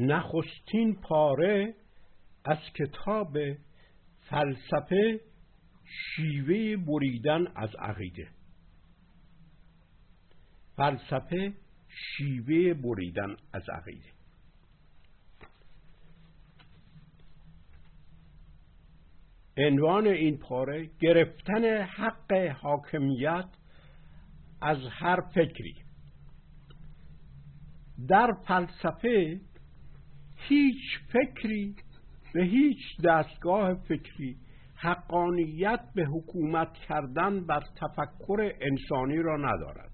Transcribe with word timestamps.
نخستین 0.00 0.94
پاره 0.94 1.74
از 2.44 2.58
کتاب 2.74 3.36
فلسفه 4.30 5.20
شیوه 5.84 6.76
بریدن 6.76 7.46
از 7.56 7.70
عقیده. 7.78 8.28
فلسفه 10.76 11.52
شیوه 11.88 12.74
بریدن 12.74 13.36
از 13.52 13.62
عقیده. 13.68 14.10
عنوان 19.56 20.06
این 20.06 20.38
پاره 20.38 20.90
گرفتن 21.00 21.82
حق 21.82 22.32
حاکمیت 22.32 23.48
از 24.62 24.78
هر 24.90 25.20
فکری. 25.34 25.74
در 28.08 28.32
فلسفه 28.46 29.40
هیچ 30.48 30.98
فکری 31.12 31.74
به 32.34 32.42
هیچ 32.42 33.00
دستگاه 33.04 33.74
فکری 33.74 34.36
حقانیت 34.76 35.80
به 35.94 36.04
حکومت 36.04 36.72
کردن 36.72 37.46
بر 37.46 37.62
تفکر 37.76 38.52
انسانی 38.60 39.18
را 39.22 39.36
ندارد. 39.36 39.90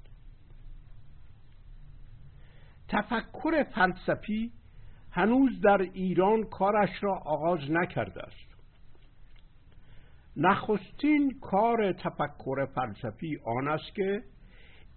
تفکر 2.89 3.65
فلسفی 3.65 4.53
هنوز 5.11 5.61
در 5.61 5.83
ایران 5.83 6.45
کارش 6.45 6.91
را 7.03 7.15
آغاز 7.15 7.71
نکرده 7.71 8.23
است. 8.23 8.47
نخستین 10.37 11.39
کار 11.41 11.93
تفکر 11.93 12.67
فلسفی 12.67 13.39
آن 13.47 13.69
است 13.69 13.95
که 13.95 14.23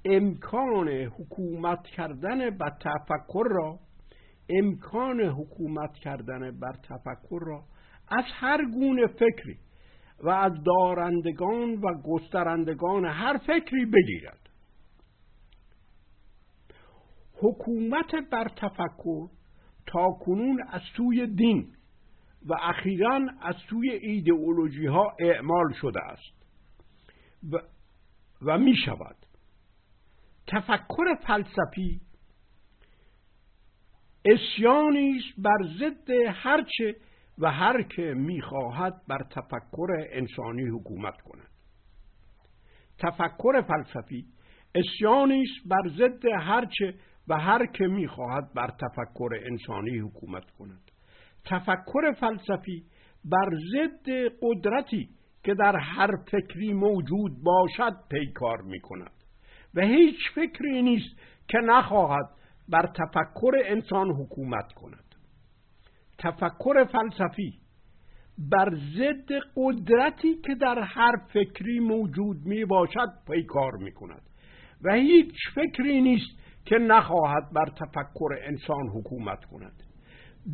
امکان 0.06 0.90
حکومت 0.90 1.84
کردن 1.84 2.50
بر 2.50 2.70
تفکر 2.70 3.48
را 3.50 3.80
امکان 4.50 5.22
حکومت 5.22 5.94
کردن 5.94 6.60
بر 6.60 6.74
تفکر 6.84 7.40
را 7.42 7.64
از 8.08 8.26
هر 8.34 8.66
گونه 8.66 9.08
فکری 9.08 9.58
و 10.24 10.30
از 10.30 10.64
دارندگان 10.64 11.74
و 11.74 12.02
گسترندگان 12.04 13.06
هر 13.06 13.38
فکری 13.38 13.86
بگیرد. 13.86 14.50
حکومت 17.34 18.16
بر 18.32 18.48
تفکر 18.48 19.28
تا 19.88 20.12
کنون 20.12 20.64
از 20.70 20.82
سوی 20.98 21.28
دین 21.28 21.74
و 22.46 22.54
اخیرا 22.62 23.20
از 23.42 23.56
سوی 23.70 23.90
ایدئولوژی 23.90 24.86
ها 24.86 25.16
اعمال 25.20 25.74
شده 25.82 26.02
است 26.04 26.46
و, 27.52 27.58
و 28.42 28.58
می 28.58 28.76
شود 28.86 29.16
تفکر 30.48 31.16
فلسفی 31.28 32.02
اسیانی 34.30 35.18
است 35.18 35.40
بر 35.42 35.68
ضد 35.80 36.10
هرچه 36.30 36.96
و 37.38 37.52
هر 37.52 37.82
که 37.82 38.14
می‌خواهد 38.14 38.94
بر 39.08 39.24
تفکر 39.30 39.88
انسانی 40.12 40.64
حکومت 40.64 41.22
کند. 41.22 41.50
تفکر 42.98 43.62
فلسفی 43.62 44.26
اسیانی 44.76 45.42
است 45.44 45.68
بر 45.68 45.90
ضد 45.90 46.26
هرچه 46.26 46.94
و 47.28 47.38
هر 47.38 47.66
که 47.66 47.88
می‌خواهد 47.88 48.54
بر 48.54 48.68
تفکر 48.68 49.30
انسانی 49.46 49.98
حکومت 49.98 50.52
کند. 50.52 50.92
تفکر 51.46 52.12
فلسفی 52.20 52.84
بر 53.26 53.50
ضد 53.72 54.10
قدرتی 54.42 55.10
که 55.44 55.54
در 55.54 55.76
هر 55.76 56.16
فکری 56.32 56.74
موجود 56.74 57.44
باشد 57.44 57.94
پیکار 58.10 58.62
می 58.62 58.80
کند 58.80 59.12
و 59.76 59.82
هیچ 59.82 60.32
فکری 60.36 60.82
نیست 60.82 61.20
که 61.48 61.58
نخواهد 61.58 62.39
بر 62.70 62.88
تفکر 62.88 63.52
انسان 63.66 64.10
حکومت 64.10 64.74
کند. 64.74 65.16
تفکر 66.18 66.86
فلسفی 66.86 67.54
بر 68.38 68.76
ضد 68.76 69.32
قدرتی 69.56 70.36
که 70.36 70.56
در 70.56 70.80
هر 70.80 71.12
فکری 71.34 71.80
موجود 71.80 72.38
می 72.46 72.66
باشد 72.66 73.10
پیکار 73.28 73.76
می 73.76 73.92
کند 73.92 74.22
و 74.84 74.94
هیچ 74.94 75.36
فکری 75.56 76.02
نیست 76.02 76.40
که 76.66 76.76
نخواهد 76.76 77.44
بر 77.54 77.66
تفکر 77.66 78.30
انسان 78.42 78.88
حکومت 78.88 79.46
کند. 79.46 79.84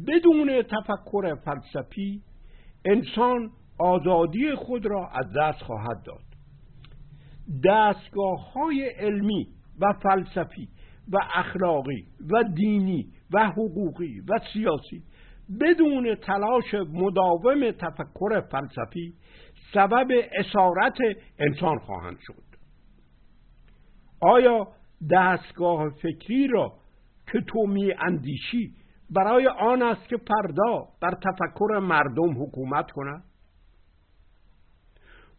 بدون 0.08 0.62
تفکر 0.62 1.36
فلسفی 1.36 2.22
انسان 2.86 3.52
آزادی 3.80 4.56
خود 4.56 4.86
را 4.86 5.10
از 5.10 5.26
دست 5.38 5.64
خواهد 5.64 6.04
داد. 6.06 6.26
دستگاه 7.66 8.54
های 8.54 8.90
علمی 8.90 9.48
و 9.82 9.94
فلسفی 10.04 10.70
و 11.12 11.18
اخلاقی 11.34 12.06
و 12.32 12.44
دینی 12.44 13.08
و 13.32 13.50
حقوقی 13.50 14.20
و 14.20 14.40
سیاسی 14.54 15.04
بدون 15.62 16.16
تلاش 16.16 16.74
مداوم 16.74 17.72
تفکر 17.72 18.42
فلسفی 18.42 19.14
سبب 19.74 20.08
اسارت 20.40 20.98
انسان 21.40 21.80
خواهند 21.80 22.18
شد. 22.22 22.46
آیا 24.22 24.68
دستگاه 25.12 25.90
فکری 25.90 26.48
را 26.48 26.74
که 27.32 27.42
تو 27.48 27.68
می 27.68 27.94
اندیشی 27.94 28.74
برای 29.10 29.48
آن 29.48 29.82
است 29.82 30.08
که 30.08 30.18
فردا 30.18 30.88
بر 31.02 31.12
تفکر 31.12 31.80
مردم 31.80 32.44
حکومت 32.44 32.92
کند؟ 32.92 33.24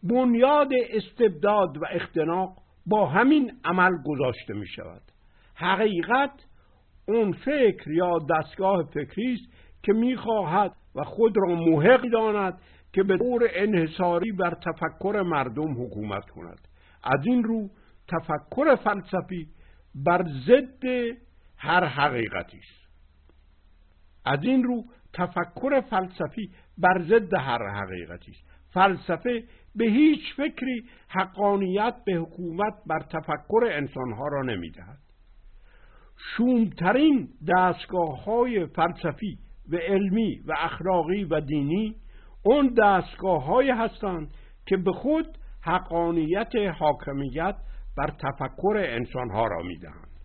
بنیاد 0.03 0.69
استبداد 0.89 1.77
و 1.77 1.85
اختناق 1.91 2.57
با 2.85 3.05
همین 3.05 3.51
عمل 3.63 3.91
گذاشته 4.05 4.53
می 4.53 4.67
شود 4.67 5.01
حقیقت 5.59 6.31
اون 7.07 7.31
فکر 7.33 7.91
یا 7.91 8.19
دستگاه 8.29 8.83
فکری 8.83 9.33
است 9.33 9.53
که 9.83 9.93
می‌خواهد 9.93 10.71
و 10.95 11.03
خود 11.03 11.37
را 11.37 11.55
محق 11.55 12.01
داند 12.01 12.61
که 12.93 13.03
به 13.03 13.17
طور 13.17 13.49
انحصاری 13.51 14.31
بر 14.31 14.53
تفکر 14.53 15.21
مردم 15.25 15.83
حکومت 15.83 16.29
کند. 16.29 16.67
از 17.03 17.25
این 17.25 17.43
رو 17.43 17.69
تفکر 18.07 18.75
فلسفی 18.75 19.47
بر 19.95 20.23
ضد 20.47 20.83
هر 21.57 21.85
حقیقتی 21.85 22.57
است. 22.57 22.87
از 24.25 24.39
این 24.43 24.63
رو 24.63 24.83
تفکر 25.13 25.81
فلسفی 25.81 26.51
بر 26.77 27.01
ضد 27.01 27.33
هر 27.33 27.69
حقیقتی 27.69 28.31
است. 28.31 28.43
فلسفه 28.73 29.43
به 29.75 29.85
هیچ 29.85 30.35
فکری 30.37 30.83
حقانیت 31.07 31.95
به 32.05 32.13
حکومت 32.13 32.73
بر 32.87 32.99
تفکر 32.99 33.63
انسانها 33.71 34.27
را 34.27 34.41
نمی‌دهد. 34.41 35.06
شومترین 36.17 37.29
دستگاه 37.57 38.23
های 38.23 38.65
فلسفی 38.65 39.37
و 39.71 39.75
علمی 39.75 40.41
و 40.47 40.53
اخلاقی 40.57 41.23
و 41.23 41.41
دینی 41.41 41.95
اون 42.43 42.73
دستگاه 42.77 43.45
های 43.45 43.69
هستند 43.69 44.33
که 44.65 44.77
به 44.77 44.91
خود 44.91 45.37
حقانیت 45.61 46.55
حاکمیت 46.79 47.55
بر 47.97 48.07
تفکر 48.07 48.77
انسانها 48.77 49.47
را 49.47 49.63
می‌دهند. 49.63 50.16